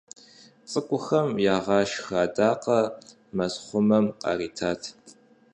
ЦӀыкӀухэм 0.69 1.29
ягъашхэ 1.55 2.15
адакъэр 2.25 2.85
мэзхъумэм 3.35 4.05
къаритат. 4.21 4.81